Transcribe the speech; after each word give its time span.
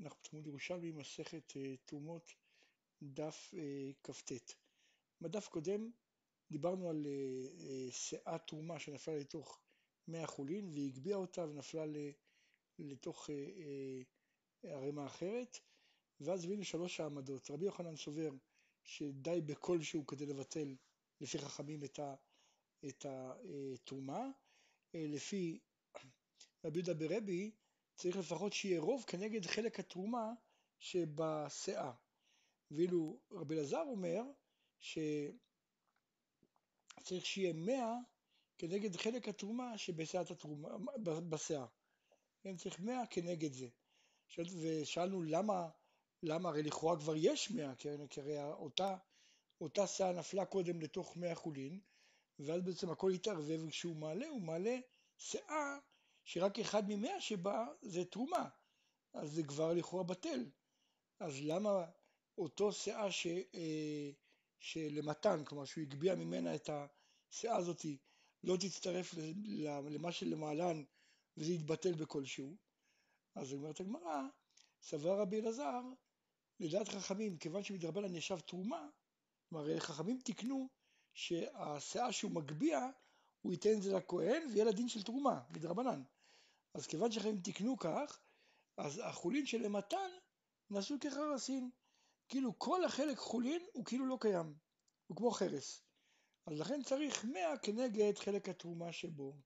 אנחנו 0.00 0.20
בתמוד 0.20 0.46
ירושלמי, 0.46 0.92
מסכת 0.92 1.56
אה, 1.56 1.76
תרומות, 1.84 2.32
דף 3.02 3.54
אה, 3.56 3.90
כ"ט. 4.02 4.32
בדף 5.20 5.48
קודם 5.48 5.90
דיברנו 6.50 6.88
על 6.90 7.06
שאה 7.90 8.32
אה, 8.32 8.38
תרומה 8.38 8.78
שנפלה 8.78 9.18
לתוך 9.18 9.60
מאה 10.08 10.26
חולין 10.26 10.68
והיא 10.68 11.14
אותה 11.14 11.44
ונפלה 11.44 11.84
לתוך 12.78 13.30
ערימה 14.62 15.06
אחרת, 15.06 15.58
ואז 16.20 16.44
הבינו 16.44 16.64
שלוש 16.64 17.00
העמדות. 17.00 17.50
רבי 17.50 17.64
יוחנן 17.64 17.96
סובר 17.96 18.30
שדי 18.84 19.40
בכלשהו 19.46 20.06
כדי 20.06 20.26
לבטל 20.26 20.76
לפי 21.20 21.38
חכמים 21.38 21.80
את 22.88 23.06
התרומה, 23.08 24.30
לפי 24.94 25.58
רבי 26.64 26.78
יהודה 26.78 26.94
ברבי 26.94 27.50
צריך 27.98 28.16
לפחות 28.16 28.52
שיהיה 28.52 28.80
רוב 28.80 29.04
כנגד 29.06 29.46
חלק 29.46 29.80
התרומה 29.80 30.32
שבשאה. 30.78 31.92
ואילו 32.70 33.18
רבי 33.30 33.54
אלעזר 33.54 33.82
אומר 33.86 34.22
שצריך 34.78 35.36
שיהיה 37.26 37.52
מאה 37.52 37.94
כנגד 38.58 38.96
חלק 38.96 39.28
התרומה 39.28 39.78
שבשאת 39.78 40.30
התרומה, 40.30 40.68
בשאה. 41.28 41.66
כן, 42.40 42.56
צריך 42.56 42.80
מאה 42.80 43.06
כנגד 43.10 43.52
זה. 43.52 43.68
ושאלנו 44.38 45.22
למה, 45.22 45.68
למה 46.22 46.48
הרי 46.48 46.62
לכאורה 46.62 47.00
כבר 47.00 47.14
יש 47.16 47.50
מאה, 47.50 47.74
כן, 47.74 48.06
כי 48.06 48.20
הרי 48.20 48.42
אותה, 48.52 48.96
אותה 49.60 49.86
שאה 49.86 50.12
נפלה 50.12 50.44
קודם 50.44 50.80
לתוך 50.80 51.16
מאה 51.16 51.34
חולין, 51.34 51.80
ואז 52.38 52.62
בעצם 52.62 52.90
הכל 52.90 53.10
התערבב, 53.10 53.64
וכשהוא 53.66 53.96
מעלה, 53.96 54.28
הוא 54.28 54.42
מעלה 54.42 54.78
שאה 55.16 55.78
שרק 56.28 56.58
אחד 56.58 56.82
ממאה 56.88 57.20
שבה 57.20 57.66
זה 57.82 58.04
תרומה, 58.04 58.48
אז 59.12 59.32
זה 59.32 59.42
כבר 59.42 59.72
לכאורה 59.72 60.04
בטל. 60.04 60.50
אז 61.20 61.40
למה 61.40 61.84
אותו 62.38 62.72
שאה 62.72 63.10
ש, 63.12 63.26
אה, 63.26 64.10
שלמתן, 64.58 65.44
כלומר 65.44 65.64
שהוא 65.64 65.82
הגביה 65.82 66.14
ממנה 66.14 66.54
את 66.54 66.70
השאה 66.70 67.56
הזאת, 67.56 67.86
לא 68.44 68.56
תצטרף 68.56 69.14
למה 69.90 70.12
שלמעלן 70.12 70.84
וזה 71.36 71.52
יתבטל 71.52 71.92
בכלשהו? 71.92 72.56
אז 73.34 73.52
אומרת 73.52 73.80
הגמרא, 73.80 74.22
סבר 74.82 75.20
רבי 75.20 75.40
אלעזר, 75.40 75.82
לדעת 76.60 76.88
חכמים, 76.88 77.38
כיוון 77.38 77.62
שמדרבנן 77.62 78.14
ישב 78.14 78.40
תרומה, 78.40 78.88
כלומר 79.48 79.80
חכמים 79.80 80.20
תיקנו 80.20 80.68
שהשאה 81.14 82.12
שהוא 82.12 82.32
מגביה, 82.32 82.90
הוא 83.40 83.52
ייתן 83.52 83.72
את 83.76 83.82
זה 83.82 83.92
לכהן 83.92 84.42
ויהיה 84.52 84.64
לדין 84.64 84.88
של 84.88 85.02
תרומה, 85.02 85.40
מדרבנן. 85.50 86.02
אז 86.74 86.86
כיוון 86.86 87.12
שחיים 87.12 87.40
תיקנו 87.40 87.76
כך, 87.76 88.20
אז 88.76 89.00
החולין 89.04 89.46
של 89.46 89.64
המתן 89.64 90.10
נעשו 90.70 90.96
כחרסין. 91.00 91.70
כאילו 92.28 92.58
כל 92.58 92.84
החלק 92.84 93.18
חולין 93.18 93.62
הוא 93.72 93.84
כאילו 93.84 94.06
לא 94.06 94.18
קיים, 94.20 94.54
הוא 95.06 95.16
כמו 95.16 95.30
חרס. 95.30 95.82
אז 96.46 96.60
לכן 96.60 96.82
צריך 96.82 97.24
מאה 97.24 97.58
כנגד 97.58 98.18
חלק 98.18 98.48
התרומה 98.48 98.92
שבו. 98.92 99.36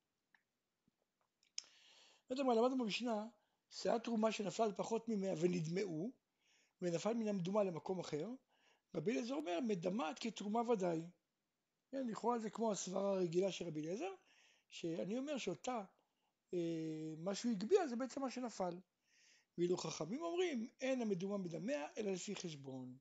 אומרת, 2.31 2.57
למדנו 2.57 2.79
במשנה, 2.79 3.27
שאת 3.71 4.05
תרומה 4.05 4.33
שנפלה 4.33 4.67
על 4.67 4.73
פחות 4.73 5.05
ממאה 5.09 5.35
ונדמעו, 5.41 6.13
ונפל 6.83 7.15
מן 7.15 7.29
המדומה 7.29 7.65
למקום 7.65 8.01
אחר, 8.01 8.29
רבי 8.95 9.13
אליעזר 9.13 9.35
אומר, 9.35 9.59
מדמת 9.61 10.19
כתרומה 10.19 10.71
ודאי. 10.71 11.03
כן, 11.91 12.07
לכאורה 12.07 12.39
זה 12.39 12.51
כמו 12.51 12.73
הסברה 12.73 13.11
הרגילה 13.11 13.53
של 13.53 13.67
רבי 13.67 13.81
אליעזר, 13.81 14.15
שאני 14.71 15.19
אומר 15.19 15.39
שאותה 15.39 15.85
מה 17.19 17.35
שהוא 17.35 17.53
הגביה 17.53 17.89
זה 17.89 17.97
בעצם 17.97 18.21
מה 18.21 18.31
שנפל. 18.31 18.81
ואילו 19.59 19.77
חכמים 19.77 20.23
אומרים 20.23 20.69
אין 20.81 21.03
המדומה 21.03 21.39
מדמע 21.39 21.87
אלא 21.97 22.13
לפי 22.13 22.37
חשבון. 22.37 22.97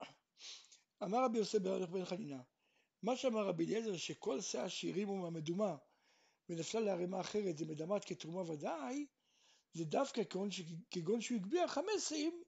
אמר 1.04 1.24
רבי 1.24 1.38
יוסף 1.38 1.58
בהלך 1.58 1.90
בן 1.90 2.04
חנינה 2.04 2.42
מה 3.02 3.16
שאמר 3.16 3.46
רבי 3.46 3.64
אליעזר 3.64 3.96
שכל 3.96 4.40
שאה 4.40 4.68
שהרימו 4.68 5.16
מהמדומה 5.16 5.76
ונפלה 6.48 6.80
לערימה 6.80 7.20
אחרת 7.20 7.58
זה 7.58 7.64
מדמת 7.64 8.04
כתרומה 8.04 8.50
ודאי 8.50 9.06
זה 9.72 9.84
דווקא 9.84 10.22
כגון 10.90 11.20
שהוא 11.20 11.38
הגביה 11.38 11.68
חמש 11.68 12.08
שאים 12.08 12.42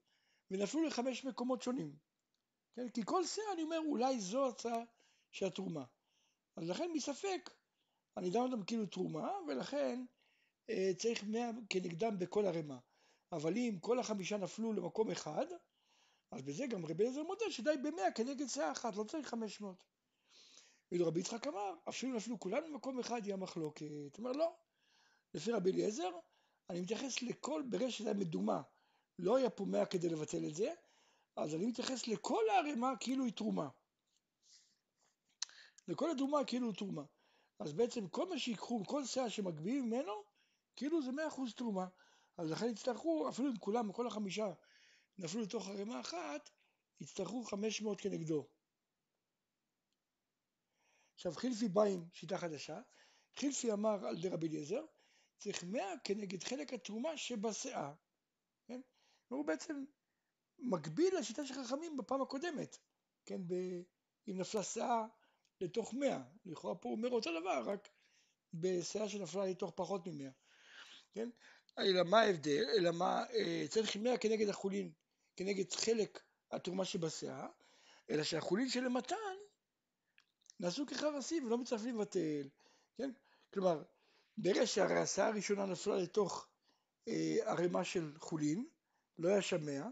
ונפלו 0.50 0.84
לחמש 0.84 1.25
מקומות 1.25 1.62
שונים. 1.62 1.97
כן? 2.76 2.88
כי 2.88 3.03
כל 3.04 3.26
שאה 3.26 3.53
אני 3.53 3.62
אומר 3.62 3.78
אולי 3.78 4.20
זו 4.20 4.48
הצעה 4.48 4.82
של 5.32 5.47
התרומה. 5.47 5.84
אז 6.56 6.69
לכן 6.69 6.91
מספק 6.94 7.50
אני 8.16 8.31
דן 8.31 8.41
אותם 8.41 8.64
כאילו 8.64 8.87
תרומה 8.87 9.31
ולכן 9.48 9.98
אה, 9.98 10.13
צריך 10.98 11.25
מאה 11.25 11.50
כנגדם 11.70 12.19
בכל 12.19 12.47
ערימה. 12.47 12.78
אבל 13.32 13.56
אם 13.56 13.78
כל 13.80 13.98
החמישה 13.98 14.36
נפלו 14.36 14.72
למקום 14.72 15.10
אחד, 15.10 15.47
אז 16.30 16.42
בזה 16.42 16.66
גם 16.66 16.86
רבי 16.86 17.02
אליעזר 17.02 17.22
מודה 17.22 17.44
שדי 17.50 17.75
במאה 17.84 18.12
כנגד 18.12 18.47
שאה 18.48 18.72
אחת, 18.72 18.97
לא 18.97 19.04
צריך 19.04 19.28
חמש 19.28 19.60
מאות. 19.60 19.84
ואילו 20.91 21.06
רבי 21.06 21.20
יצחק 21.20 21.47
אמר, 21.47 21.75
אפילו 21.88 22.16
נפלו 22.16 22.41
כולם 22.41 22.62
במקום 22.69 22.98
אחד 23.00 23.26
יהיה 23.26 23.36
מחלוקת. 23.36 23.86
הוא 23.91 24.10
אומר 24.19 24.32
לא, 24.32 24.56
לפי 25.34 25.52
רבי 25.52 25.72
אליעזר, 25.72 26.10
אני 26.70 26.81
מתייחס 26.81 27.22
לכל, 27.22 27.62
ברגע 27.70 27.91
שזה 27.91 28.08
היה 28.08 28.19
מדומה, 28.19 28.62
לא 29.19 29.36
היה 29.36 29.50
פה 29.50 29.64
מאה 29.64 29.86
כדי 29.86 30.08
לבטל 30.08 30.46
את 30.48 30.54
זה, 30.54 30.75
אז 31.36 31.54
אני 31.54 31.66
מתייחס 31.66 32.08
לכל 32.08 32.44
הערימה 32.50 32.92
כאילו 33.00 33.25
היא 33.25 33.32
תרומה. 33.32 33.69
לכל 35.88 36.10
הדומה 36.10 36.44
כאילו 36.46 36.66
היא 36.66 36.76
תרומה. 36.76 37.02
אז 37.58 37.72
בעצם 37.72 38.08
כל 38.08 38.28
מה 38.28 38.38
שיקחו, 38.38 38.84
כל 38.86 39.04
שאה 39.04 39.31
שמגביהים 39.31 39.84
ממנו, 39.84 40.33
כאילו 40.76 41.02
זה 41.02 41.12
מאה 41.12 41.28
אחוז 41.28 41.54
תרומה. 41.54 41.86
אז 42.36 42.50
לכן 42.50 42.66
יצטרכו, 42.66 43.28
אפילו 43.28 43.50
אם 43.50 43.58
כולם, 43.58 43.92
כל 43.92 44.06
החמישה 44.06 44.52
נפלו 45.18 45.42
לתוך 45.42 45.68
ערימה 45.68 46.00
אחת, 46.00 46.50
יצטרכו 47.00 47.44
חמש 47.44 47.82
מאות 47.82 48.00
כנגדו. 48.00 48.48
עכשיו 51.14 51.32
חילפי 51.32 51.68
בא 51.68 51.82
עם 51.82 52.04
שיטה 52.12 52.38
חדשה, 52.38 52.80
חילפי 53.38 53.72
אמר 53.72 54.06
על 54.06 54.20
די 54.20 54.28
רבי 54.28 54.48
אליעזר, 54.48 54.84
צריך 55.38 55.64
מאה 55.64 55.98
כנגד 56.04 56.44
חלק 56.44 56.72
התרומה 56.72 57.16
שבשאה, 57.16 57.94
כן? 58.66 58.80
והוא 59.30 59.46
בעצם 59.46 59.84
מקביל 60.58 61.18
לשיטה 61.18 61.46
של 61.46 61.54
חכמים 61.54 61.96
בפעם 61.96 62.22
הקודמת, 62.22 62.78
כן? 63.24 63.46
ב... 63.46 63.54
אם 64.28 64.38
נפלה 64.38 64.62
שאה 64.62 65.06
לתוך 65.60 65.94
מאה, 65.94 66.22
לכאורה 66.44 66.74
פה 66.74 66.88
הוא 66.88 66.96
אומר 66.96 67.10
אותו 67.10 67.40
דבר, 67.40 67.62
רק 67.66 67.88
בשאה 68.54 69.08
שנפלה 69.08 69.46
לתוך 69.46 69.72
פחות 69.76 70.06
ממאה. 70.06 70.30
כן? 71.14 71.28
אלא 71.78 72.02
מה 72.02 72.20
ההבדל? 72.20 72.64
אלא 72.78 72.91
מה, 72.91 73.25
אה, 73.32 73.64
צריך 73.70 73.97
מאה 73.97 74.19
כנגד 74.19 74.48
החולין, 74.48 74.92
כנגד 75.36 75.72
חלק 75.72 76.22
התרומה 76.50 76.84
שבשיער, 76.84 77.48
אלא 78.10 78.22
שהחולין 78.22 78.69
של 78.69 78.86
המתן 78.86 79.36
נעשו 80.60 80.86
כחרסים 80.86 81.47
ולא 81.47 81.58
מצטרפים 81.58 81.97
לבטל, 81.97 82.48
כן? 82.97 83.10
כלומר, 83.52 83.82
ברגע 84.36 84.66
שהרי 84.66 84.94
הראשונה 85.16 85.66
נפלה 85.66 85.97
לתוך 85.97 86.48
אה, 87.08 87.36
ערימה 87.42 87.84
של 87.84 88.12
חולין, 88.19 88.69
לא 89.19 89.28
היה 89.28 89.42
שם 89.42 89.66
מאה, 89.66 89.88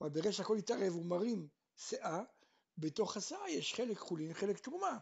אבל 0.00 0.10
ברגע 0.10 0.32
שהכל 0.32 0.56
התערב 0.56 0.92
הוא 0.92 1.06
מרים 1.06 1.48
שאה, 1.76 2.22
בתוך 2.78 3.16
השאה 3.16 3.50
יש 3.50 3.74
חלק 3.74 3.98
חולין, 3.98 4.34
חלק 4.34 4.58
תרומה. 4.58 4.98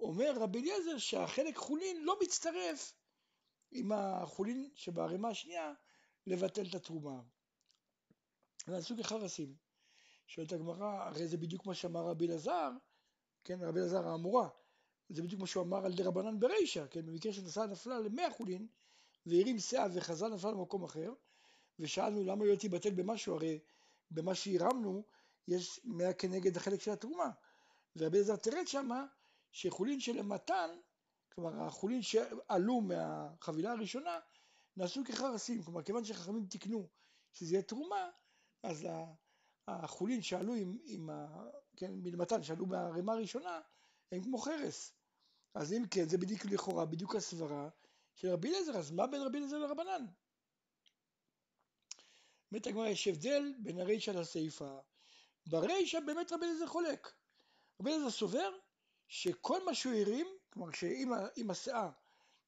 אומר 0.00 0.32
רבי 0.36 0.60
אליעזר 0.60 0.98
שהחלק 0.98 1.56
חולין 1.56 2.04
לא 2.04 2.18
מצטרף 2.22 2.92
עם 3.70 3.92
החולין 3.92 4.70
שבערימה 4.74 5.28
השנייה 5.28 5.72
לבטל 6.26 6.66
את 6.66 6.74
התרומה. 6.74 7.20
זה 8.66 8.82
סוג 8.82 9.00
החרסים. 9.00 9.54
שואלת 10.26 10.52
הגמרא, 10.52 11.04
הרי 11.06 11.28
זה 11.28 11.36
בדיוק 11.36 11.66
מה 11.66 11.74
שאמר 11.74 12.00
רבי 12.00 12.26
אלעזר, 12.26 12.70
כן, 13.44 13.62
רבי 13.62 13.80
אלעזר 13.80 14.08
האמורה, 14.08 14.48
זה 15.08 15.22
בדיוק 15.22 15.40
מה 15.40 15.46
שהוא 15.46 15.62
אמר 15.62 15.86
על 15.86 15.94
דה 15.94 16.04
רבנן 16.04 16.40
ברישא, 16.40 16.86
כן, 16.90 17.06
במקרה 17.06 17.32
שנסעה 17.32 17.66
נפלה 17.66 17.98
למאה 18.00 18.30
חולין, 18.30 18.66
והרים 19.26 19.58
שאה 19.58 19.86
וחזר 19.94 20.28
נפלה 20.28 20.50
למקום 20.50 20.84
אחר, 20.84 21.12
ושאלנו 21.78 22.24
למה 22.24 22.44
לא 22.44 22.56
תיבטל 22.56 22.90
במשהו, 22.90 23.34
הרי 23.34 23.58
במה 24.10 24.34
שהרמנו 24.34 25.04
יש 25.48 25.80
מאה 25.84 26.12
כנגד 26.12 26.56
החלק 26.56 26.80
של 26.80 26.90
התרומה. 26.90 27.30
ורבי 27.96 28.16
אלעזר 28.16 28.36
תרד 28.36 28.66
שמה 28.66 29.06
שחולין 29.52 30.00
של 30.00 30.22
מתן 30.22 30.70
כלומר 31.36 31.62
החולין 31.62 32.02
שעלו 32.02 32.80
מהחבילה 32.80 33.72
הראשונה 33.72 34.20
נעשו 34.76 35.02
כחרסים, 35.04 35.62
כלומר 35.62 35.82
כיוון 35.82 36.04
שחכמים 36.04 36.46
תיקנו 36.46 36.88
שזה 37.32 37.54
יהיה 37.54 37.62
תרומה, 37.62 38.10
אז 38.62 38.86
החולין 39.68 40.22
שעלו 40.22 40.54
עם, 40.54 40.78
עם 40.84 41.10
ה... 41.10 41.44
כן, 41.76 41.92
מלמתן, 41.94 42.42
שעלו 42.42 42.66
מהרימה 42.66 43.12
הראשונה, 43.12 43.60
הם 44.12 44.22
כמו 44.22 44.38
חרס. 44.38 44.92
אז 45.54 45.72
אם 45.72 45.82
כן, 45.90 46.08
זה 46.08 46.18
בדיוק 46.18 46.44
לכאורה, 46.44 46.86
בדיוק 46.86 47.16
הסברה 47.16 47.68
של 48.14 48.28
רבי 48.28 48.48
אליעזר, 48.48 48.76
אז 48.76 48.90
מה 48.90 49.06
בין 49.06 49.22
רבי 49.22 49.38
אליעזר 49.38 49.58
לרבנן? 49.58 50.06
באמת 52.52 52.66
הגמרא 52.66 52.88
יש 52.88 53.08
הבדל 53.08 53.54
בין 53.58 53.80
הרישא 53.80 54.10
לסיפא. 54.10 54.78
ברישא 55.46 56.00
באמת 56.00 56.32
רבי 56.32 56.46
אליעזר 56.46 56.66
חולק. 56.66 57.12
רבי 57.80 57.90
אליעזר 57.90 58.10
סובר 58.10 58.50
שכל 59.08 59.64
מה 59.64 59.74
שהוא 59.74 59.92
הרים, 59.94 60.26
כלומר 60.56 60.72
שאם 60.72 61.50
השאה 61.50 61.90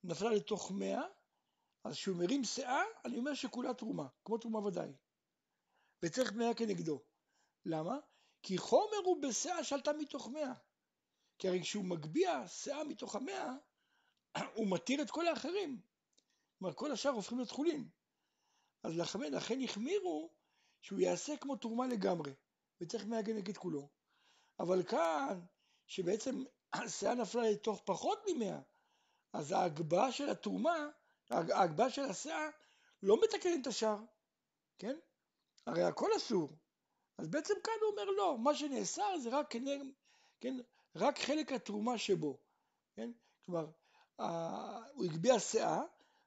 נפלה 0.05 0.31
לתוך 0.31 0.70
מאה, 0.70 1.02
אז 1.84 1.94
כשהוא 1.94 2.16
מרים 2.16 2.44
שאה, 2.44 2.82
אני 3.05 3.19
אומר 3.19 3.34
שכולה 3.34 3.75
תרומה, 3.75 4.06
כמו 4.25 4.38
תרומה 4.38 4.58
ודאי. 4.58 4.93
וצריך 6.02 6.32
מאה 6.32 6.55
כנגדו. 6.55 7.02
למה? 7.64 7.99
כי 8.43 8.58
חומר 8.58 8.96
הוא 9.05 9.22
בשאה 9.22 9.64
שעלתה 9.64 9.93
מתוך 9.93 10.28
מאה. 10.28 10.52
כי 11.38 11.49
הרי 11.49 11.62
כשהוא 11.62 11.84
מגביה 11.84 12.49
שאה 12.49 12.84
מתוך 12.84 13.16
המאה, 13.16 13.52
הוא 14.56 14.70
מתיר 14.70 15.02
את 15.02 15.10
כל 15.10 15.28
האחרים. 15.28 15.81
כלומר, 16.58 16.75
כל 16.75 16.93
השאר 16.93 17.10
הופכים 17.10 17.38
להיות 17.38 17.50
חולין. 17.50 17.88
אז 18.82 18.99
לכן, 18.99 19.32
לכן 19.32 19.60
החמירו 19.64 20.31
שהוא 20.81 21.00
יעשה 21.00 21.37
כמו 21.37 21.56
תרומה 21.56 21.87
לגמרי, 21.87 22.34
וצריך 22.81 23.05
מאה 23.06 23.25
כנגד 23.25 23.56
כולו. 23.56 23.88
אבל 24.60 24.82
כאן, 24.82 25.40
שבעצם 25.87 26.44
השאה 26.73 27.15
נפלה 27.15 27.50
לתוך 27.50 27.82
פחות 27.85 28.23
ממאה, 28.29 28.59
אז 29.32 29.53
ההגבהה 29.53 30.12
של 30.12 30.29
התרומה, 30.29 30.88
ההגבהה 31.31 31.91
של 31.91 32.03
השאה, 32.03 32.49
לא 33.03 33.20
מתקנת 33.25 33.62
את 33.62 33.67
השאר, 33.67 33.99
כן? 34.79 34.99
הרי 35.67 35.82
הכל 35.82 36.11
אסור. 36.17 36.56
אז 37.19 37.29
בעצם 37.29 37.55
כאן 37.65 37.75
הוא 37.81 37.91
אומר 37.91 38.05
לא, 38.05 38.38
מה 38.38 38.55
שנאסר 38.55 39.19
זה 39.19 39.31
רק, 39.31 39.55
כן, 40.41 40.56
רק 40.97 41.19
חלק 41.19 41.53
התרומה 41.53 41.99
שבו, 41.99 42.38
כן? 42.94 43.11
כלומר, 43.44 43.67
הוא 44.94 45.05
הגביה 45.05 45.41
שאה, 45.41 45.82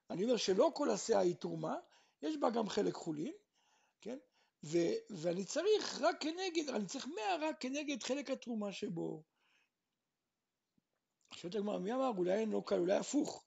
אני 0.09 0.23
אומר 0.23 0.37
שלא 0.37 0.71
כל 0.75 0.89
השאה 0.89 1.19
היא 1.19 1.35
תרומה, 1.35 1.75
יש 2.21 2.37
בה 2.37 2.49
גם 2.49 2.69
חלק 2.69 2.93
חולין, 2.93 3.33
כן? 4.01 4.17
ו, 4.63 4.77
ואני 5.09 5.45
צריך 5.45 6.01
רק 6.01 6.21
כנגד, 6.21 6.69
אני 6.69 6.85
צריך 6.85 7.07
מאה 7.07 7.35
רק 7.35 7.61
כנגד 7.61 8.03
חלק 8.03 8.29
התרומה 8.29 8.71
שבו. 8.71 9.23
שואלת 11.33 11.55
הגמרא, 11.55 11.79
מי 11.79 11.93
אמר? 11.93 12.11
אולי 12.17 12.33
אין 12.33 12.49
לא 12.49 12.63
קל, 12.65 12.79
אולי 12.79 12.97
הפוך. 12.97 13.45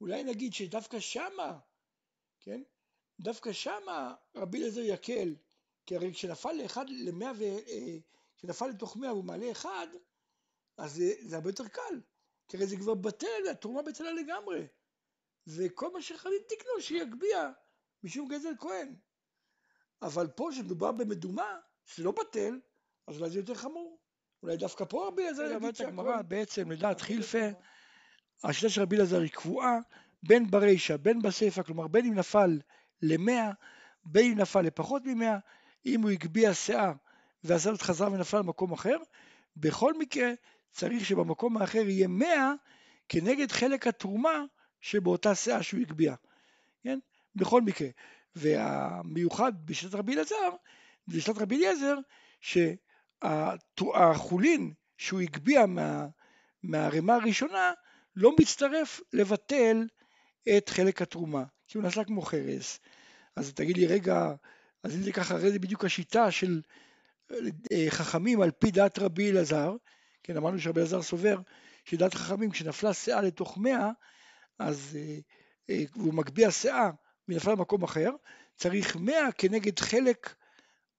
אולי 0.00 0.24
נגיד 0.24 0.52
שדווקא 0.52 1.00
שמה, 1.00 1.58
כן? 2.40 2.62
דווקא 3.20 3.52
שמה 3.52 4.14
רבי 4.36 4.58
אליעזר 4.58 4.80
יקל, 4.80 5.34
כי 5.86 5.96
הרי 5.96 6.12
כשנפל 6.12 6.52
לאחד 6.52 6.84
למאה 6.90 7.32
ו... 7.38 7.42
אה, 7.42 7.98
כשנפל 8.36 8.66
לתוך 8.66 8.96
מאה 8.96 9.12
והוא 9.12 9.24
מעלה 9.24 9.50
אחד, 9.50 9.86
אז 10.76 10.94
זה, 10.94 11.12
זה 11.20 11.36
הרבה 11.36 11.50
יותר 11.50 11.68
קל. 11.68 12.00
כי 12.48 12.56
הרי 12.56 12.66
זה 12.66 12.76
כבר 12.76 12.94
בטל, 12.94 13.48
התרומה 13.50 13.82
בטלה 13.82 14.12
לגמרי. 14.12 14.66
וכל 15.46 15.92
מה 15.92 16.02
שחייבים 16.02 16.42
תקנו 16.48 16.80
שיגביה 16.80 17.52
משום 18.02 18.28
גזל 18.28 18.52
כהן. 18.58 18.96
אבל 20.02 20.26
פה 20.26 20.48
שמדובר 20.52 20.92
במדומה, 20.92 21.60
שזה 21.84 22.04
לא 22.04 22.12
בטל, 22.12 22.60
אז 23.06 23.18
אולי 23.18 23.30
זה 23.30 23.38
יותר 23.38 23.54
חמור. 23.54 23.98
אולי 24.42 24.56
דווקא 24.56 24.84
פה 24.84 25.06
רבי 25.06 25.22
אליעזר 25.22 25.44
יגיד 25.56 25.76
שהגמרא 25.76 26.22
בעצם 26.22 26.70
לדעת 26.70 27.00
חילפה, 27.00 27.46
השיטה 28.44 28.68
של 28.68 28.82
רבי 28.82 28.96
אליעזר 28.96 29.20
היא 29.20 29.30
קבועה 29.30 29.78
בין 30.22 30.50
ברישא 30.50 30.96
בין 30.96 31.22
בסיפא, 31.22 31.62
כלומר 31.62 31.86
בין 31.86 32.06
אם 32.06 32.14
נפל 32.14 32.60
למאה, 33.02 33.50
בין 34.04 34.32
אם 34.32 34.38
נפל 34.38 34.60
לפחות 34.60 35.02
ממאה, 35.04 35.38
אם 35.86 36.02
הוא 36.02 36.10
הגביה 36.10 36.50
ועשה 37.44 37.74
את 37.74 37.82
חזרה 37.82 38.12
ונפל 38.12 38.38
למקום 38.38 38.72
אחר, 38.72 38.96
בכל 39.56 39.98
מקרה 39.98 40.32
צריך 40.70 41.04
שבמקום 41.04 41.56
האחר 41.56 41.88
יהיה 41.88 42.08
מאה 42.08 42.52
כנגד 43.08 43.52
חלק 43.52 43.86
התרומה 43.86 44.44
שבאותה 44.80 45.34
שאה 45.34 45.62
שהוא 45.62 45.80
הגביה, 45.80 46.14
כן? 46.82 46.98
בכל 47.34 47.62
מקרה. 47.62 47.88
והמיוחד 48.36 49.52
בשיטת 49.64 49.94
רבי 49.94 50.12
אליעזר, 50.12 50.50
בשיטת 51.08 51.38
רבי 51.38 51.56
אליעזר, 51.56 51.94
שהחולין 53.24 54.72
שהוא 54.98 55.20
הגביה 55.20 55.66
מה, 55.66 56.06
מהערימה 56.62 57.14
הראשונה 57.14 57.72
לא 58.16 58.32
מצטרף 58.40 59.00
לבטל 59.12 59.86
את 60.56 60.68
חלק 60.68 61.02
התרומה, 61.02 61.44
כי 61.66 61.78
הוא 61.78 61.84
נעשה 61.84 62.04
כמו 62.04 62.22
חרס. 62.22 62.80
אז 63.36 63.52
תגיד 63.52 63.76
לי 63.76 63.86
רגע, 63.86 64.34
אז 64.82 64.96
אם 64.96 65.02
זה 65.02 65.12
ככה, 65.12 65.34
הרי 65.34 65.50
זה 65.50 65.58
בדיוק 65.58 65.84
השיטה 65.84 66.30
של 66.30 66.60
אה, 67.72 67.86
חכמים 67.88 68.40
על 68.40 68.50
פי 68.50 68.70
דעת 68.70 68.98
רבי 68.98 69.30
אלעזר, 69.30 69.76
כן, 70.22 70.36
אמרנו 70.36 70.58
שרבי 70.58 70.80
אלעזר 70.80 71.02
סובר 71.02 71.38
שדעת 71.84 72.14
חכמים 72.14 72.50
כשנפלה 72.50 72.94
שאה 72.94 73.20
לתוך 73.20 73.58
מאה, 73.58 73.90
אז 74.58 74.98
אה, 74.98 75.18
אה, 75.70 75.84
הוא 75.94 76.14
מגביה 76.14 76.50
שאה 76.50 76.90
ונפלה 77.28 77.52
למקום 77.52 77.82
אחר, 77.82 78.10
צריך 78.56 78.96
מאה 78.96 79.32
כנגד 79.38 79.78
חלק 79.78 80.34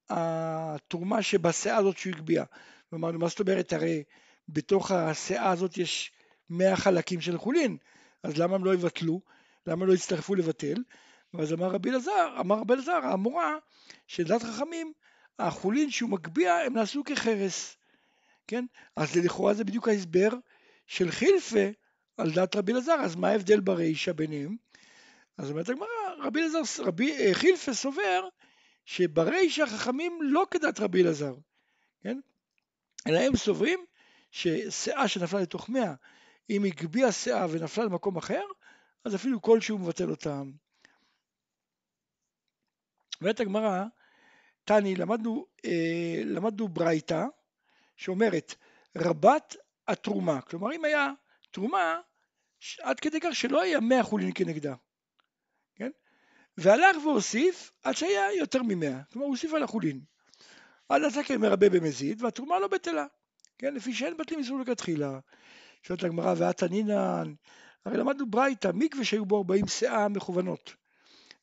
התרומה 0.09 1.21
שבשאה 1.21 1.77
הזאת 1.77 1.97
שהוא 1.97 2.13
הגביה. 2.13 2.43
אמרנו, 2.93 3.19
מה 3.19 3.27
זאת 3.27 3.39
אומרת, 3.39 3.73
הרי 3.73 4.03
בתוך 4.49 4.91
השאה 4.91 5.49
הזאת 5.49 5.77
יש 5.77 6.11
מאה 6.49 6.75
חלקים 6.75 7.21
של 7.21 7.37
חולין, 7.37 7.77
אז 8.23 8.37
למה 8.37 8.55
הם 8.55 8.65
לא 8.65 8.73
יבטלו? 8.73 9.21
למה 9.67 9.85
לא 9.85 9.93
יצטרפו 9.93 10.35
לבטל? 10.35 10.83
ואז 11.33 11.53
אמר 11.53 11.67
רבי 11.67 11.89
אלעזר, 11.89 12.35
אמר 12.39 12.55
רבי 12.55 12.73
אלעזר, 12.73 12.99
האמורה, 13.03 13.55
שלדעת 14.07 14.43
חכמים, 14.43 14.93
החולין 15.39 15.91
שהוא 15.91 16.09
מגביה 16.09 16.65
הם 16.65 16.73
נעשו 16.73 17.03
כחרס, 17.03 17.77
כן? 18.47 18.65
אז 18.95 19.15
לכאורה 19.15 19.53
זה 19.53 19.63
בדיוק 19.63 19.87
ההסבר 19.87 20.29
של 20.87 21.11
חילפה 21.11 21.69
על 22.17 22.31
דעת 22.31 22.55
רבי 22.55 22.71
אלעזר, 22.71 22.95
אז 23.03 23.15
מה 23.15 23.29
ההבדל 23.29 23.59
ברישא 23.59 24.11
ביניהם? 24.11 24.55
אז 25.37 25.49
אומרת 25.49 25.69
הגמרא, 25.69 25.87
רבי 26.23 26.41
אלעזר, 26.41 26.83
רבי 26.83 27.17
אה, 27.17 27.33
חילפה 27.33 27.73
סובר 27.73 28.27
שברישא 28.87 29.65
חכמים 29.65 30.19
לא 30.21 30.45
כדת 30.51 30.79
רבי 30.79 31.03
אלעזר, 31.03 31.35
כן? 32.01 32.19
אלא 33.07 33.19
הם 33.19 33.35
סוברים 33.35 33.85
ששאה 34.31 35.07
שנפלה 35.07 35.41
לתוך 35.41 35.69
מאה, 35.69 35.93
אם 36.49 36.63
הגביה 36.63 37.11
שאה 37.11 37.45
ונפלה 37.51 37.83
למקום 37.83 38.17
אחר, 38.17 38.41
אז 39.05 39.15
אפילו 39.15 39.41
כלשהו 39.41 39.77
מבטל 39.77 40.09
אותם. 40.09 40.51
אומרת 43.21 43.39
הגמרא, 43.39 43.83
תני, 44.63 44.95
למדנו, 44.95 45.45
אה, 45.65 46.21
למדנו 46.25 46.67
ברייתא 46.67 47.25
שאומרת 47.97 48.55
רבת 48.97 49.55
התרומה, 49.87 50.41
כלומר 50.41 50.75
אם 50.75 50.85
היה 50.85 51.11
תרומה 51.51 51.99
עד 52.81 52.99
כדי 52.99 53.19
כך 53.19 53.35
שלא 53.35 53.61
היה 53.61 53.79
מאה 53.79 54.03
חולין 54.03 54.31
כנגדה? 54.35 54.75
והלך 56.57 56.97
והוסיף 57.03 57.71
עד 57.83 57.95
שהיה 57.95 58.33
יותר 58.33 58.63
ממאה, 58.63 59.03
כלומר 59.11 59.25
הוא 59.25 59.33
הוסיף 59.33 59.53
על 59.53 59.63
החולין. 59.63 60.01
עד 60.89 61.03
עשה 61.03 61.23
כמרבה 61.23 61.69
במזיד 61.69 62.23
והתרומה 62.23 62.59
לא 62.59 62.67
בטלה, 62.67 63.05
כן? 63.57 63.73
לפי 63.73 63.93
שאין 63.93 64.17
בטלים 64.17 64.39
איסור 64.39 64.59
לכתחילה. 64.59 65.19
שואלת 65.83 66.03
הגמרא 66.03 66.33
ועתנינן, 66.37 67.33
הרי 67.85 67.97
למדנו 67.97 68.29
ברייתא, 68.29 68.71
מקווה 68.73 69.03
שהיו 69.03 69.25
בו 69.25 69.37
ארבעים 69.37 69.67
שאה 69.67 70.07
מכוונות. 70.07 70.75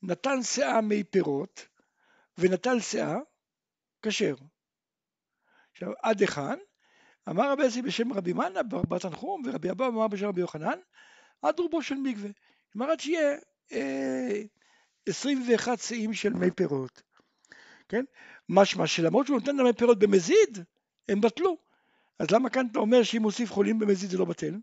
נתן 0.02 0.42
שאה 0.42 0.80
מי 0.80 1.04
פירות 1.04 1.66
ונטל 2.38 2.80
שאה, 2.80 3.16
כשר. 4.02 4.34
עכשיו, 5.72 5.92
עד 6.02 6.20
היכן? 6.20 6.58
אמר 7.28 7.52
רבי 7.52 7.62
יוסי 7.62 7.82
בשם 7.82 8.12
רבי 8.12 8.32
מנה 8.32 8.62
בר 8.62 8.98
תנחום 8.98 9.42
ורבי 9.46 9.70
אבא 9.70 9.86
אמר 9.86 10.08
בשם 10.08 10.26
רבי 10.26 10.40
יוחנן, 10.40 10.78
עד 11.42 11.58
רובו 11.58 11.82
של 11.82 11.94
מקווה. 11.94 12.30
כלומר, 12.72 12.90
עד 12.90 13.00
שיהיה 13.00 13.36
אה, 13.72 14.42
21 15.06 15.80
שאים 15.80 16.14
של 16.14 16.32
מי 16.32 16.50
פירות. 16.50 17.02
כן? 17.88 18.04
משמע 18.48 18.86
שלמרות 18.86 19.26
שהוא 19.26 19.38
נותן 19.38 19.56
למי 19.56 19.72
פירות 19.72 19.98
במזיד, 19.98 20.58
הם 21.08 21.20
בטלו. 21.20 21.56
אז 22.18 22.30
למה 22.30 22.50
כאן 22.50 22.66
אתה 22.70 22.78
אומר 22.78 23.02
שאם 23.02 23.22
מוסיף 23.22 23.52
חולים 23.52 23.78
במזיד 23.78 24.10
זה 24.10 24.18
לא 24.18 24.24
בטל? 24.24 24.54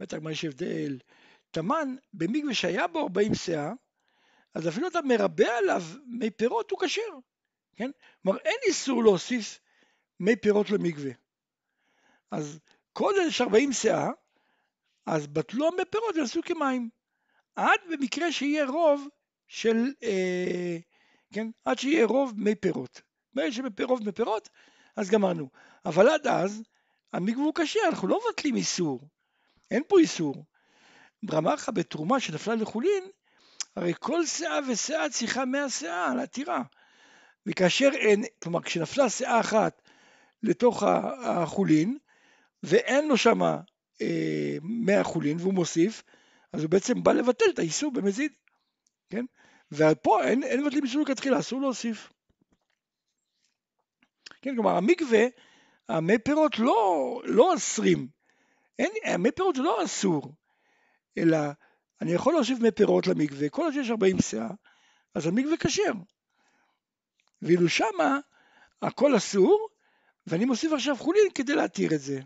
בטח 0.00 0.16
מה 0.22 0.32
יש 0.32 0.44
הבדל? 0.44 0.98
תמן 1.50 1.96
במקווה 2.12 2.54
שהיה 2.54 2.86
בו 2.86 3.00
40 3.00 3.34
שאה, 3.34 3.72
אז 4.54 4.68
אפילו 4.68 4.88
אתה 4.88 5.02
מרבה 5.02 5.58
עליו 5.58 5.82
מי 6.06 6.30
פירות 6.30 6.70
הוא 6.70 6.80
כשר, 6.80 7.02
כן? 7.76 7.90
כלומר 8.22 8.38
אין 8.38 8.56
איסור 8.66 9.02
להוסיף 9.02 9.60
מי 10.20 10.36
פירות 10.36 10.70
למקווה. 10.70 11.10
אז 12.30 12.58
כל 12.92 13.14
יש 13.26 13.40
40 13.40 13.72
שאה, 13.72 14.10
אז 15.06 15.26
בטלו 15.26 15.72
מי 15.72 15.82
פירות 15.90 16.16
ונעשו 16.16 16.40
כמים. 16.44 16.90
עד 17.56 17.80
במקרה 17.90 18.32
שיהיה 18.32 18.66
רוב 18.66 19.08
של, 19.48 19.92
אה, 20.02 20.76
כן? 21.32 21.48
עד 21.64 21.78
שיהיה 21.78 22.06
רוב 22.06 22.32
מי 22.36 22.54
פירות. 22.54 23.00
ברגע 23.34 23.84
רוב 23.84 24.04
מי 24.04 24.12
פירות, 24.12 24.48
אז 24.96 25.10
גמרנו. 25.10 25.48
אבל 25.84 26.08
עד 26.08 26.26
אז, 26.26 26.62
המקווה 27.12 27.44
הוא 27.44 27.54
כשר, 27.54 27.80
אנחנו 27.88 28.08
לא 28.08 28.20
מבטלים 28.28 28.56
איסור. 28.56 29.00
אין 29.70 29.82
פה 29.88 29.98
איסור. 29.98 30.44
לך 31.54 31.70
בתרומה 31.74 32.20
שנפלה 32.20 32.54
לחולין, 32.54 33.04
הרי 33.76 33.92
כל 33.98 34.26
שאה 34.26 34.58
ושאה 34.68 35.08
צריכה 35.10 35.44
מאה 35.44 35.70
שאה 35.70 36.10
על 36.12 36.20
עתירה. 36.20 36.62
וכאשר 37.46 37.90
אין, 37.94 38.24
כלומר 38.42 38.62
כשנפלה 38.62 39.10
שאה 39.10 39.40
אחת 39.40 39.82
לתוך 40.42 40.82
החולין, 41.24 41.98
ואין 42.62 43.08
לו 43.08 43.16
שם 43.16 43.42
אה, 44.00 44.56
מאה 44.62 45.04
חולין 45.04 45.36
והוא 45.40 45.54
מוסיף, 45.54 46.02
אז 46.56 46.62
הוא 46.62 46.70
בעצם 46.70 47.02
בא 47.02 47.12
לבטל 47.12 47.44
את 47.54 47.58
האיסור 47.58 47.92
במזיד, 47.92 48.32
כן? 49.10 49.24
ופה 49.72 50.24
אין, 50.24 50.42
אין 50.42 50.62
מבטלים 50.62 50.84
איסור 50.84 51.02
לכתחילה, 51.02 51.38
אסור 51.38 51.60
להוסיף. 51.60 52.12
כן, 54.42 54.54
כלומר 54.54 54.76
המקווה, 54.76 55.24
המי 55.88 56.18
פירות 56.18 56.58
לא, 56.58 57.22
לא 57.24 57.54
אסרים, 57.54 58.08
אין, 58.78 58.90
המי 59.04 59.30
פירות 59.30 59.56
זה 59.56 59.62
לא 59.62 59.84
אסור, 59.84 60.34
אלא 61.18 61.38
אני 62.00 62.12
יכול 62.12 62.34
להוסיף 62.34 62.58
מי 62.58 62.70
פירות 62.70 63.06
למקווה, 63.06 63.48
כל 63.48 63.62
עוד 63.62 63.72
שיש 63.72 63.90
40 63.90 64.16
שאה, 64.20 64.50
אז 65.14 65.26
המקווה 65.26 65.56
כשר. 65.56 65.92
ואילו 67.42 67.68
שמה 67.68 68.18
הכל 68.82 69.16
אסור, 69.16 69.68
ואני 70.26 70.44
מוסיף 70.44 70.72
עכשיו 70.72 70.96
חולין 70.96 71.26
כדי 71.34 71.54
להתיר 71.54 71.94
את 71.94 72.00
זה. 72.00 72.20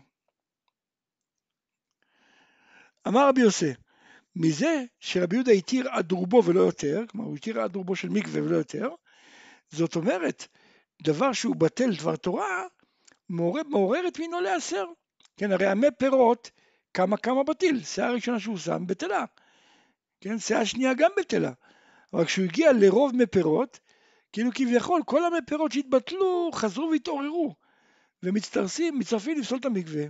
אמר 3.07 3.29
רבי 3.29 3.41
יוסי, 3.41 3.73
מזה 4.35 4.83
שרבי 4.99 5.35
יהודה 5.35 5.51
התיר 5.51 5.89
עד 5.89 6.11
רובו 6.11 6.43
ולא 6.45 6.59
יותר, 6.59 7.03
כלומר 7.09 7.27
הוא 7.27 7.35
התיר 7.35 7.61
עד 7.61 7.75
רובו 7.75 7.95
של 7.95 8.09
מקווה 8.09 8.43
ולא 8.43 8.55
יותר, 8.55 8.89
זאת 9.71 9.95
אומרת, 9.95 10.47
דבר 11.03 11.33
שהוא 11.33 11.55
בטל 11.55 11.95
דבר 11.95 12.15
תורה, 12.15 12.63
מעורר, 13.29 13.61
מעורר 13.69 14.07
את 14.07 14.19
מינו 14.19 14.41
להסר. 14.41 14.85
כן, 15.37 15.51
הרי 15.51 15.67
המי 15.67 15.87
פירות, 15.97 16.51
כמה 16.93 17.17
כמה 17.17 17.43
בטיל, 17.43 17.83
שאה 17.83 18.11
ראשונה 18.11 18.39
שהוא 18.39 18.57
שם 18.57 18.83
בטלה. 18.87 19.25
כן, 20.21 20.39
שאה 20.39 20.65
שנייה 20.65 20.93
גם 20.93 21.09
בטלה. 21.17 21.51
אבל 22.13 22.25
כשהוא 22.25 22.45
הגיע 22.45 22.73
לרוב 22.73 23.15
מי 23.15 23.25
פירות, 23.25 23.79
כאילו 24.33 24.49
כביכול 24.55 25.01
כל 25.05 25.25
המי 25.25 25.37
פירות 25.47 25.71
שהתבטלו 25.71 26.49
חזרו 26.53 26.89
והתעוררו 26.91 27.55
ומצטרפים, 28.23 28.99
מצטרפים 28.99 29.39
לפסול 29.39 29.59
את 29.59 29.65
המקווה. 29.65 30.03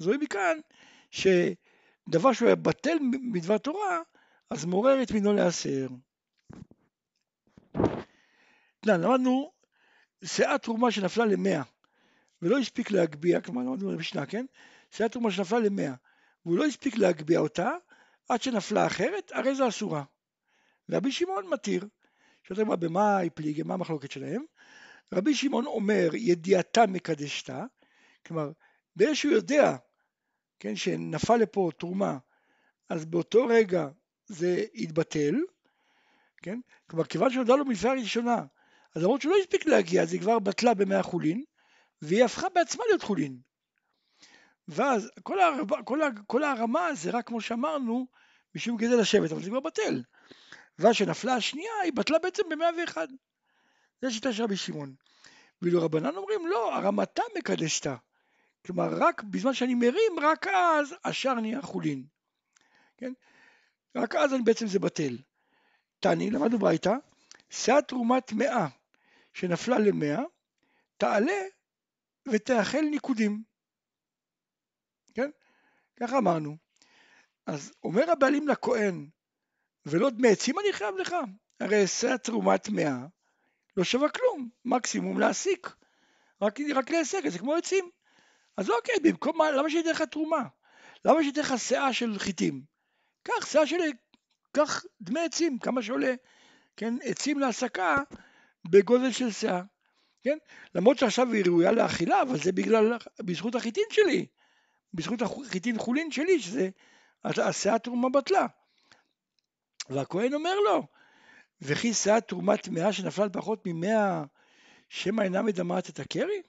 אז 0.00 0.06
רואים 0.06 0.20
מכאן 0.20 0.58
שדבר 2.08 2.32
שהוא 2.32 2.46
היה 2.46 2.56
בטל 2.56 2.98
מדבר 3.22 3.58
תורה, 3.58 4.00
אז 4.50 4.64
מעורר 4.64 5.02
את 5.02 5.10
מינו 5.10 5.32
להסר. 5.32 5.88
למדנו 8.86 9.52
שאה 10.24 10.58
תרומה 10.58 10.90
שנפלה 10.90 11.24
למאה 11.24 11.62
ולא 12.42 12.58
הספיק 12.58 12.90
להגביה, 12.90 13.40
כלומר 13.40 13.62
למדנו 13.62 13.90
במשנה, 13.90 14.26
כן? 14.26 14.46
שאה 14.90 15.08
תרומה 15.08 15.30
שנפלה 15.30 15.58
למאה 15.58 15.94
והוא 16.46 16.58
לא 16.58 16.64
הספיק 16.64 16.96
להגביה 16.96 17.40
אותה 17.40 17.70
עד 18.28 18.42
שנפלה 18.42 18.86
אחרת, 18.86 19.32
הרי 19.34 19.54
זו 19.54 19.68
אסורה. 19.68 20.04
רבי 20.90 21.12
שמעון 21.12 21.48
מתיר. 21.48 21.88
שאתה 22.48 22.62
אומר 22.62 22.76
במה 22.76 23.16
היא 23.16 23.30
פליגה, 23.34 23.64
מה 23.64 23.74
המחלוקת 23.74 24.10
שלהם? 24.10 24.44
רבי 25.14 25.34
שמעון 25.34 25.66
אומר 25.66 26.10
ידיעתה 26.14 26.86
מקדשתה, 26.86 27.64
כלומר 28.26 28.52
ברגע 28.96 29.14
שהוא 29.14 29.32
יודע, 29.32 29.76
כן, 30.62 30.76
שנפל 30.76 31.36
לפה 31.36 31.70
תרומה, 31.78 32.18
אז 32.88 33.04
באותו 33.04 33.46
רגע 33.46 33.88
זה 34.26 34.64
יתבטל, 34.74 35.34
כן? 36.42 36.60
כלומר 36.90 37.04
כיוון 37.04 37.30
שנודע 37.30 37.56
לו 37.56 37.64
מלפני 37.64 37.90
הראשונה, 37.90 38.44
אז 38.94 39.02
למרות 39.02 39.22
שהוא 39.22 39.32
לא 39.32 39.38
הספיק 39.40 39.66
להגיע, 39.66 40.02
אז 40.02 40.12
היא 40.12 40.20
כבר 40.20 40.38
בטלה 40.38 40.74
במאה 40.74 41.02
חולין, 41.02 41.44
והיא 42.02 42.24
הפכה 42.24 42.48
בעצמה 42.48 42.84
להיות 42.88 43.02
חולין. 43.02 43.38
ואז 44.68 45.10
כל, 45.22 45.40
הרמה, 45.40 45.82
כל, 45.82 46.00
כל 46.26 46.42
הרמה 46.42 46.94
זה 46.94 47.10
רק 47.10 47.26
כמו 47.26 47.40
שאמרנו, 47.40 48.06
משום 48.54 48.78
כדי 48.78 48.96
לשבת, 48.96 49.32
אבל 49.32 49.42
זה 49.42 49.50
כבר 49.50 49.60
בטל. 49.60 50.02
ואז 50.78 50.94
שנפלה 50.94 51.34
השנייה, 51.34 51.72
היא 51.82 51.92
בטלה 51.92 52.18
בעצם 52.18 52.42
במאה 52.50 52.68
ואחד. 52.80 53.08
זה 54.02 54.10
שיטה 54.10 54.32
של 54.32 54.42
רבי 54.42 54.56
שמעון. 54.56 54.94
ואילו 55.62 55.82
רבנן 55.82 56.16
אומרים, 56.16 56.46
לא, 56.46 56.74
הרמתה 56.74 57.22
מקדשתה. 57.38 57.96
כלומר, 58.66 58.88
רק 58.98 59.22
בזמן 59.22 59.54
שאני 59.54 59.74
מרים, 59.74 60.12
רק 60.22 60.46
אז 60.46 60.94
השאר 61.04 61.34
נהיה 61.34 61.62
חולין. 61.62 62.06
כן? 62.96 63.12
רק 63.96 64.14
אז 64.14 64.34
אני 64.34 64.42
בעצם 64.42 64.66
זה 64.66 64.78
בטל. 64.78 65.18
תני, 66.00 66.30
למדנו 66.30 66.58
ברייתא, 66.58 66.94
שאת 67.50 67.88
תרומת 67.88 68.32
מאה 68.32 68.66
שנפלה 69.32 69.78
למאה, 69.78 70.22
תעלה 70.96 71.42
ותאכל 72.28 72.80
ניקודים. 72.90 73.42
כן? 75.14 75.30
ככה 76.00 76.18
אמרנו. 76.18 76.56
אז 77.46 77.72
אומר 77.84 78.10
הבעלים 78.10 78.48
לכהן, 78.48 79.08
ולא 79.86 80.10
דמי 80.10 80.28
עצים 80.28 80.58
אני 80.58 80.72
חייב 80.72 80.96
לך? 80.96 81.14
הרי 81.60 81.82
עשה 81.82 82.18
תרומת 82.18 82.68
מאה 82.68 83.06
לא 83.76 83.84
שווה 83.84 84.08
כלום, 84.08 84.48
מקסימום 84.64 85.20
להסיק. 85.20 85.74
רק, 86.42 86.58
רק 86.74 86.90
להיסק, 86.90 87.28
זה 87.28 87.38
כמו 87.38 87.54
עצים. 87.54 87.90
אז 88.56 88.70
אוקיי, 88.70 88.94
במקום 89.02 89.38
מה, 89.38 89.50
למה 89.50 89.70
שייתן 89.70 89.90
לך 89.90 90.02
תרומה? 90.02 90.42
למה 91.04 91.22
שייתן 91.22 91.40
לך 91.40 91.54
שאה 91.58 91.92
של 91.92 92.18
חיטים? 92.18 92.62
קח 93.22 93.46
שאה 93.46 93.66
של, 93.66 93.76
קח 94.52 94.82
דמי 95.00 95.20
עצים, 95.20 95.58
כמה 95.58 95.82
שעולה, 95.82 96.14
כן, 96.76 96.94
עצים 97.02 97.38
להסקה 97.38 97.96
בגודל 98.70 99.12
של 99.12 99.30
שאה, 99.30 99.62
כן? 100.22 100.38
למרות 100.74 100.98
שעכשיו 100.98 101.32
היא 101.32 101.44
ראויה 101.46 101.72
לאכילה, 101.72 102.22
אבל 102.22 102.38
זה 102.38 102.52
בגלל, 102.52 102.96
בזכות 103.20 103.54
החיטין 103.54 103.84
שלי, 103.90 104.26
בזכות 104.94 105.22
החיטין 105.22 105.78
חולין 105.78 106.10
שלי, 106.10 106.40
שזה, 106.40 106.68
השאה 107.24 107.78
תרומה 107.78 108.08
בטלה. 108.08 108.46
והכהן 109.90 110.34
אומר 110.34 110.54
לו, 110.60 110.86
וכי 111.60 111.94
שאת 111.94 112.28
תרומת 112.28 112.62
טמאה 112.62 112.92
שנפלה 112.92 113.28
פחות 113.28 113.62
ממאה, 113.66 114.24
שמא 114.88 115.22
אינה 115.22 115.42
מדמעת 115.42 115.88
את 115.88 116.00
הקרי? 116.00 116.42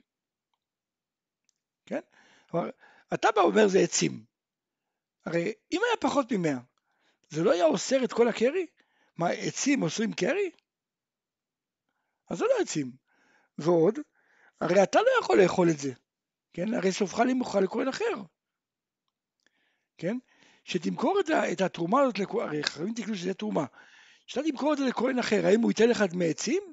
כן? 1.85 1.99
כלומר, 2.49 2.69
אתה 3.13 3.31
בא 3.35 3.39
ואומר 3.39 3.67
זה 3.67 3.79
עצים. 3.79 4.23
הרי 5.25 5.53
אם 5.71 5.81
היה 5.87 5.97
פחות 5.99 6.31
ממאה, 6.31 6.57
זה 7.29 7.43
לא 7.43 7.51
היה 7.51 7.65
אוסר 7.65 8.03
את 8.03 8.13
כל 8.13 8.27
הקרי? 8.27 8.65
מה, 9.17 9.29
עצים 9.29 9.83
אוסרים 9.83 10.13
קרי? 10.13 10.51
אז 12.29 12.37
זה 12.37 12.45
לא 12.45 12.53
עצים. 12.61 12.91
ועוד, 13.57 13.99
הרי 14.61 14.83
אתה 14.83 14.99
לא 15.01 15.09
יכול 15.21 15.41
לאכול 15.41 15.69
את 15.69 15.79
זה, 15.79 15.91
כן? 16.53 16.73
הרי 16.73 16.91
סופך 16.91 17.19
לי 17.19 17.33
מוכן 17.33 17.63
לכהן 17.63 17.87
אחר. 17.87 18.13
כן? 19.97 20.17
שתמכור 20.63 21.19
את, 21.19 21.29
את 21.51 21.61
התרומה 21.61 22.01
הזאת, 22.01 22.19
לכהן, 22.19 22.39
הרי 22.39 22.63
חייבים 22.63 22.93
תקנו 22.93 23.15
שזה 23.15 23.33
תרומה, 23.33 23.65
שאתה 24.27 24.47
תמכור 24.51 24.73
את 24.73 24.77
זה 24.77 24.85
לכהן 24.85 25.19
אחר, 25.19 25.45
האם 25.45 25.61
הוא 25.61 25.71
ייתן 25.71 25.89
לך 25.89 26.01
דמי 26.01 26.29
עצים? 26.29 26.63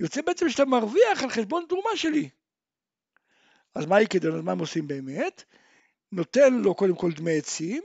יוצא 0.00 0.22
בעצם 0.22 0.48
שאתה 0.48 0.64
מרוויח 0.64 1.22
על 1.22 1.30
חשבון 1.30 1.64
תרומה 1.68 1.90
שלי. 1.96 2.28
אז 3.76 3.86
מה 3.86 4.02
יקדון, 4.02 4.34
אז 4.34 4.40
מה 4.40 4.52
הם 4.52 4.58
עושים 4.58 4.86
באמת? 4.86 5.44
נותן 6.12 6.54
לו 6.54 6.74
קודם 6.74 6.96
כל 6.96 7.12
דמי 7.12 7.38
עצים, 7.38 7.82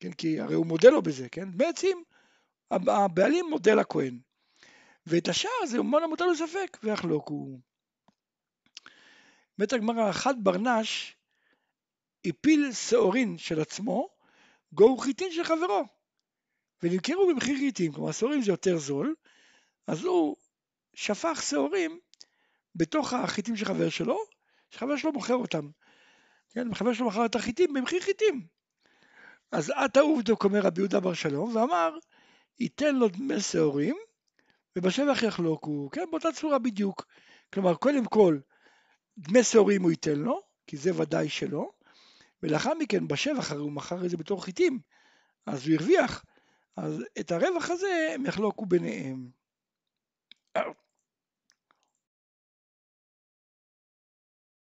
כן, 0.00 0.12
כי 0.12 0.40
הרי 0.40 0.54
הוא 0.54 0.66
מודה 0.66 0.90
לו 0.90 1.02
בזה, 1.02 1.28
כן? 1.28 1.50
דמי 1.50 1.66
עצים, 1.66 2.04
הבעלים 2.70 3.46
מודה 3.50 3.74
לכהן. 3.74 4.18
ואת 5.06 5.28
השאר 5.28 5.66
זה 5.66 5.78
המותר 5.78 6.26
לספק, 6.26 6.78
ויחלוק 6.82 7.28
הוא. 7.28 7.60
אומרת 9.58 9.72
הגמרא, 9.72 10.10
אחד 10.10 10.34
ברנש 10.44 11.16
הפיל 12.26 12.72
שעורין 12.72 13.38
של 13.38 13.60
עצמו, 13.60 14.08
גוהו 14.72 14.98
חיטין 14.98 15.32
של 15.32 15.44
חברו, 15.44 15.84
ונמכרו 16.82 17.28
במחיר 17.28 17.56
חיטין, 17.58 17.92
כלומר 17.92 18.12
שעורים 18.12 18.42
זה 18.42 18.50
יותר 18.50 18.78
זול, 18.78 19.14
אז 19.86 20.04
הוא 20.04 20.36
שפך 20.94 21.42
שעורים 21.42 22.00
בתוך 22.74 23.12
החיטים 23.12 23.56
של 23.56 23.64
חבר 23.64 23.88
שלו, 23.88 24.18
שחבר 24.70 24.96
שלו 24.96 25.12
מוכר 25.12 25.34
אותם. 25.34 25.70
כן, 26.50 26.74
חבר 26.74 26.92
שלו 26.92 27.06
מכר 27.06 27.26
את 27.26 27.34
החיטים 27.34 27.72
במחיר 27.72 28.00
חיטים. 28.00 28.46
אז 29.52 29.70
עתה 29.70 30.00
עובדוק 30.00 30.44
אומר 30.44 30.60
רבי 30.60 30.80
יהודה 30.80 31.00
בר 31.00 31.14
שלום, 31.14 31.56
ואמר, 31.56 31.98
ייתן 32.60 32.96
לו 32.96 33.08
דמי 33.08 33.40
שעורים, 33.40 33.96
ובשבח 34.76 35.22
יחלוקו, 35.22 35.88
כן, 35.92 36.04
באותה 36.10 36.32
צורה 36.32 36.58
בדיוק. 36.58 37.06
כלומר, 37.54 37.74
קודם 37.74 38.04
כל, 38.04 38.38
דמי 39.18 39.42
שעורים 39.42 39.82
הוא 39.82 39.90
ייתן 39.90 40.18
לו, 40.18 40.40
כי 40.66 40.76
זה 40.76 40.90
ודאי 40.96 41.28
שלא, 41.28 41.70
ולאחר 42.42 42.74
מכן 42.74 43.08
בשבח 43.08 43.52
הרי 43.52 43.60
הוא 43.60 43.72
מכר 43.72 44.04
את 44.04 44.10
זה 44.10 44.16
בתור 44.16 44.44
חיטים, 44.44 44.80
אז 45.46 45.68
הוא 45.68 45.74
הרוויח, 45.74 46.24
אז 46.76 47.04
את 47.20 47.32
הרווח 47.32 47.70
הזה 47.70 48.10
הם 48.14 48.26
יחלוקו 48.26 48.66
ביניהם. 48.66 49.30